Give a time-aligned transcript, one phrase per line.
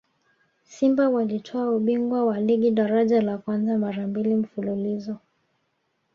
[0.63, 5.17] simba walitwaa ubingwa wa ligi daraja la kwanza mara mbili mfululizo